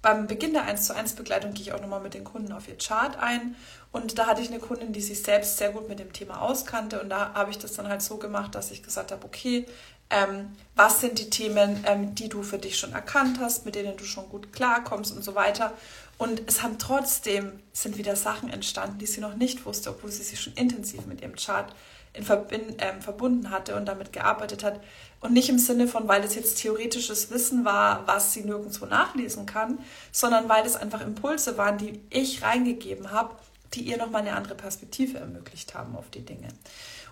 [0.00, 2.68] beim Beginn der 1 zu 1 Begleitung gehe ich auch nochmal mit den Kunden auf
[2.68, 3.56] ihr Chart ein.
[3.90, 7.00] Und da hatte ich eine Kundin, die sich selbst sehr gut mit dem Thema auskannte.
[7.00, 9.66] Und da habe ich das dann halt so gemacht, dass ich gesagt habe, okay,
[10.10, 13.96] ähm, was sind die Themen, ähm, die du für dich schon erkannt hast, mit denen
[13.96, 15.72] du schon gut klarkommst und so weiter.
[16.16, 20.22] Und es haben trotzdem, sind wieder Sachen entstanden, die sie noch nicht wusste, obwohl sie
[20.22, 21.74] sich schon intensiv mit ihrem Chart
[22.12, 24.80] in Verbind, äh, verbunden hatte und damit gearbeitet hat.
[25.20, 29.46] Und nicht im Sinne von, weil es jetzt theoretisches Wissen war, was sie nirgendwo nachlesen
[29.46, 29.78] kann,
[30.12, 33.34] sondern weil es einfach Impulse waren, die ich reingegeben habe,
[33.74, 36.48] die ihr nochmal eine andere Perspektive ermöglicht haben auf die Dinge.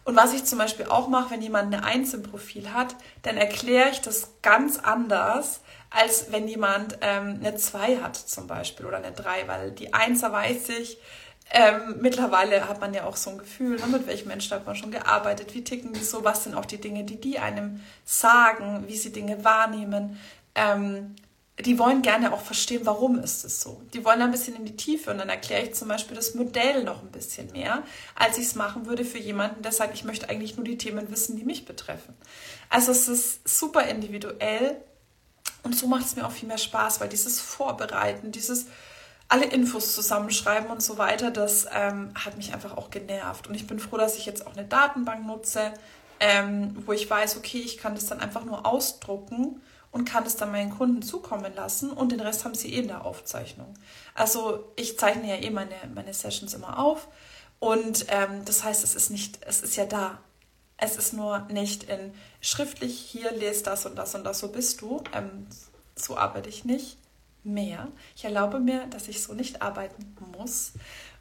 [0.05, 3.37] Und was ich zum Beispiel auch mache, wenn jemand eine Eins im Profil hat, dann
[3.37, 8.99] erkläre ich das ganz anders, als wenn jemand ähm, eine 2 hat zum Beispiel oder
[8.99, 10.99] eine 3, weil die Einser weiß ich,
[11.51, 14.75] ähm, mittlerweile hat man ja auch so ein Gefühl, ne, mit welchen Menschen hat man
[14.75, 18.85] schon gearbeitet, wie ticken die so, was sind auch die Dinge, die die einem sagen,
[18.89, 20.19] wie sie Dinge wahrnehmen.
[20.55, 21.15] Ähm,
[21.65, 23.81] die wollen gerne auch verstehen, warum ist es so.
[23.95, 26.85] Die wollen ein bisschen in die Tiefe und dann erkläre ich zum Beispiel das Modell
[26.85, 27.83] noch ein bisschen mehr,
[28.15, 31.11] als ich es machen würde für jemanden, der sagt, ich möchte eigentlich nur die Themen
[31.11, 32.15] wissen, die mich betreffen.
[32.69, 34.77] Also es ist super individuell
[35.63, 38.67] und so macht es mir auch viel mehr Spaß, weil dieses Vorbereiten, dieses
[39.29, 43.49] alle Infos zusammenschreiben und so weiter, das ähm, hat mich einfach auch genervt.
[43.49, 45.73] Und ich bin froh, dass ich jetzt auch eine Datenbank nutze,
[46.21, 49.61] ähm, wo ich weiß, okay, ich kann das dann einfach nur ausdrucken
[49.91, 52.89] und kann es dann meinen Kunden zukommen lassen und den Rest haben sie eh in
[52.89, 53.75] der Aufzeichnung.
[54.15, 57.09] Also ich zeichne ja eh meine, meine Sessions immer auf
[57.59, 60.19] und ähm, das heißt, es ist nicht, es ist ja da.
[60.79, 62.13] Es ist nur nicht in
[62.43, 65.03] schriftlich, hier lest das und das und das, so bist du.
[65.15, 65.47] Ähm,
[65.95, 66.99] so arbeite ich nicht
[67.47, 67.89] mehr.
[68.15, 70.73] Ich erlaube mir, dass ich so nicht arbeiten muss.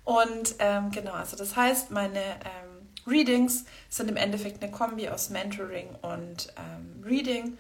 [0.04, 5.30] Und ähm, genau, also das heißt, meine ähm, Readings sind im Endeffekt eine Kombi aus
[5.30, 7.58] Mentoring und ähm, Reading.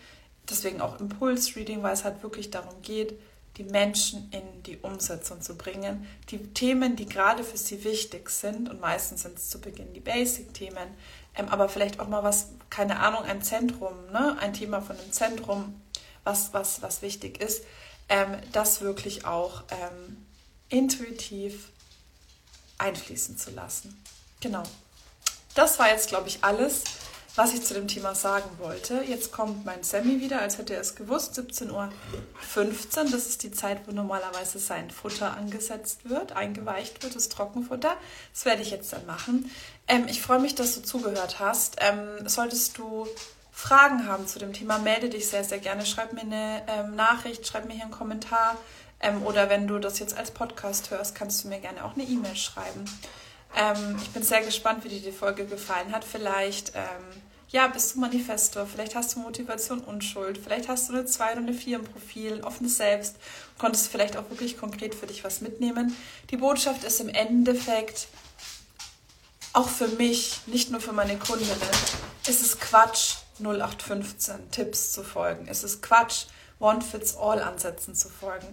[0.49, 3.19] Deswegen auch Impuls-Reading, weil es halt wirklich darum geht,
[3.57, 6.05] die Menschen in die Umsetzung zu bringen.
[6.29, 10.01] Die Themen, die gerade für sie wichtig sind, und meistens sind es zu Beginn die
[10.01, 10.89] Basic-Themen,
[11.35, 14.37] ähm, aber vielleicht auch mal was, keine Ahnung, ein Zentrum, ne?
[14.39, 15.81] ein Thema von einem Zentrum,
[16.23, 17.63] was, was, was wichtig ist,
[18.09, 20.25] ähm, das wirklich auch ähm,
[20.69, 21.69] intuitiv
[22.77, 24.01] einfließen zu lassen.
[24.41, 24.63] Genau.
[25.53, 26.83] Das war jetzt, glaube ich, alles,
[27.35, 29.03] was ich zu dem Thema sagen wollte.
[29.07, 31.37] Jetzt kommt mein Sammy wieder, als hätte er es gewusst.
[31.37, 31.89] 17.15 Uhr.
[33.11, 37.95] Das ist die Zeit, wo normalerweise sein Futter angesetzt wird, eingeweicht wird, das Trockenfutter.
[38.33, 39.49] Das werde ich jetzt dann machen.
[39.87, 41.77] Ähm, ich freue mich, dass du zugehört hast.
[41.79, 43.07] Ähm, solltest du
[43.55, 45.85] Fragen haben zu dem Thema, melde dich sehr, sehr gerne.
[45.85, 48.57] Schreib mir eine ähm, Nachricht, schreib mir hier einen Kommentar.
[48.99, 52.03] Ähm, oder wenn du das jetzt als Podcast hörst, kannst du mir gerne auch eine
[52.03, 52.83] E-Mail schreiben.
[53.55, 56.03] Ähm, ich bin sehr gespannt, wie dir die Folge gefallen hat.
[56.03, 61.05] Vielleicht ähm, ja, bist du Manifestor, vielleicht hast du Motivation Unschuld, vielleicht hast du eine
[61.05, 63.15] 2 oder eine 4 im Profil, offenes Selbst,
[63.57, 65.95] konntest vielleicht auch wirklich konkret für dich was mitnehmen.
[66.31, 68.09] Die Botschaft ist im Endeffekt
[69.53, 71.55] auch für mich, nicht nur für meine Kundinnen,
[72.27, 75.47] ist es Quatsch, 0815 Tipps zu folgen.
[75.47, 76.25] Es ist Quatsch,
[76.59, 78.47] One-Fits-All-Ansätzen zu folgen.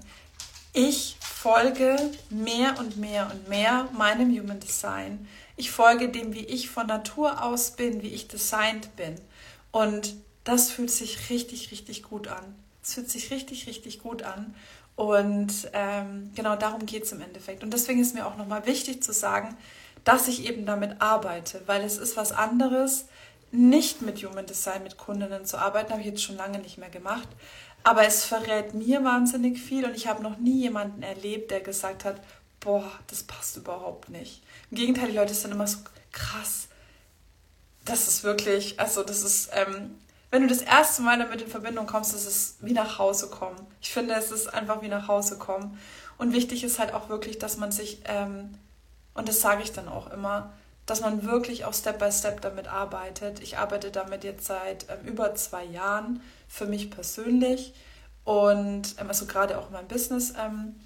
[0.72, 1.96] Ich folge
[2.30, 7.42] mehr und mehr und mehr meinem Human Design ich folge dem, wie ich von Natur
[7.42, 9.14] aus bin, wie ich designt bin.
[9.70, 12.56] Und das fühlt sich richtig, richtig gut an.
[12.82, 14.54] Es fühlt sich richtig, richtig gut an.
[14.96, 17.62] Und ähm, genau darum geht es im Endeffekt.
[17.62, 19.56] Und deswegen ist mir auch nochmal wichtig zu sagen,
[20.04, 23.06] dass ich eben damit arbeite, weil es ist was anderes,
[23.52, 26.90] nicht mit Human Design, mit Kundinnen zu arbeiten, habe ich jetzt schon lange nicht mehr
[26.90, 27.28] gemacht.
[27.84, 32.04] Aber es verrät mir wahnsinnig viel und ich habe noch nie jemanden erlebt, der gesagt
[32.04, 32.16] hat,
[32.60, 34.42] boah, das passt überhaupt nicht.
[34.70, 35.78] Im Gegenteil, die Leute sind immer so
[36.12, 36.68] krass.
[37.84, 39.98] Das ist wirklich, also das ist, ähm,
[40.30, 43.58] wenn du das erste Mal damit in Verbindung kommst, das ist wie nach Hause kommen.
[43.80, 45.78] Ich finde, es ist einfach wie nach Hause kommen.
[46.18, 48.54] Und wichtig ist halt auch wirklich, dass man sich, ähm,
[49.14, 50.52] und das sage ich dann auch immer,
[50.86, 53.40] dass man wirklich auch Step by Step damit arbeitet.
[53.40, 57.74] Ich arbeite damit jetzt seit ähm, über zwei Jahren für mich persönlich
[58.24, 60.34] und ähm, also gerade auch in meinem Business.
[60.38, 60.76] Ähm,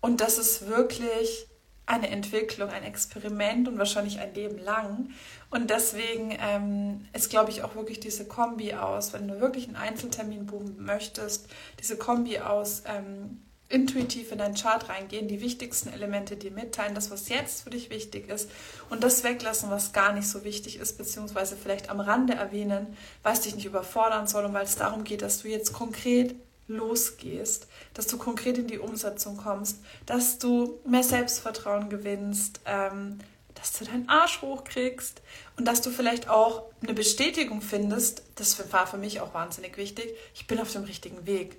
[0.00, 1.46] und das ist wirklich
[1.86, 5.10] eine Entwicklung, ein Experiment und wahrscheinlich ein Leben lang.
[5.50, 9.76] Und deswegen ähm, ist, glaube ich, auch wirklich diese Kombi aus, wenn du wirklich einen
[9.76, 11.46] Einzeltermin buchen möchtest,
[11.78, 17.10] diese Kombi aus ähm, intuitiv in deinen Chart reingehen, die wichtigsten Elemente dir mitteilen, das,
[17.10, 18.50] was jetzt für dich wichtig ist
[18.90, 23.40] und das weglassen, was gar nicht so wichtig ist, beziehungsweise vielleicht am Rande erwähnen, was
[23.40, 26.34] dich nicht überfordern soll und weil es darum geht, dass du jetzt konkret
[26.66, 33.18] losgehst, dass du konkret in die Umsetzung kommst, dass du mehr Selbstvertrauen gewinnst, ähm,
[33.54, 35.22] dass du deinen Arsch hochkriegst
[35.56, 40.14] und dass du vielleicht auch eine Bestätigung findest, das war für mich auch wahnsinnig wichtig,
[40.34, 41.56] ich bin auf dem richtigen Weg.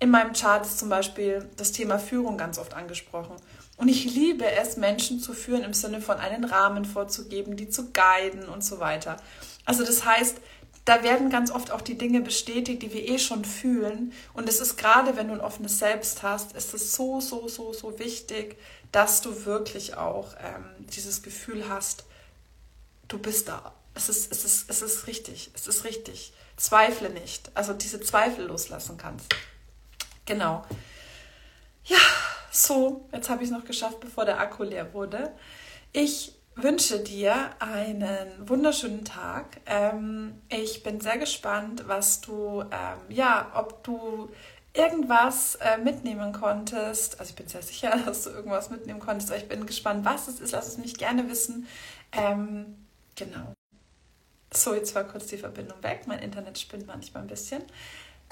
[0.00, 3.36] In meinem Chart ist zum Beispiel das Thema Führung ganz oft angesprochen.
[3.76, 7.92] Und ich liebe es, Menschen zu führen im Sinne von einen Rahmen vorzugeben, die zu
[7.92, 9.18] guiden und so weiter.
[9.66, 10.38] Also das heißt,
[10.86, 14.12] da werden ganz oft auch die Dinge bestätigt, die wir eh schon fühlen.
[14.32, 17.74] Und es ist gerade, wenn du ein offenes Selbst hast, ist es so, so, so,
[17.74, 18.56] so wichtig,
[18.92, 22.04] dass du wirklich auch ähm, dieses Gefühl hast,
[23.08, 23.74] du bist da.
[23.94, 26.32] Es ist, es, ist, es ist richtig, es ist richtig.
[26.56, 27.50] Zweifle nicht.
[27.54, 29.34] Also diese Zweifel loslassen kannst.
[30.30, 30.62] Genau.
[31.86, 31.98] Ja,
[32.52, 35.34] so, jetzt habe ich es noch geschafft, bevor der Akku leer wurde.
[35.92, 39.60] Ich wünsche dir einen wunderschönen Tag.
[39.66, 44.30] Ähm, ich bin sehr gespannt, was du, ähm, ja, ob du
[44.72, 47.18] irgendwas äh, mitnehmen konntest.
[47.18, 50.28] Also ich bin sehr sicher, dass du irgendwas mitnehmen konntest, aber ich bin gespannt, was
[50.28, 50.52] es ist.
[50.52, 51.66] Lass es mich gerne wissen.
[52.12, 53.52] Ähm, genau.
[54.54, 56.02] So, jetzt war kurz die Verbindung weg.
[56.06, 57.64] Mein Internet spinnt manchmal ein bisschen.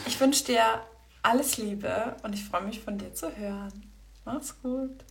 [0.07, 0.63] Ich wünsche dir
[1.23, 3.91] alles Liebe und ich freue mich von dir zu hören.
[4.25, 5.05] Mach's gut.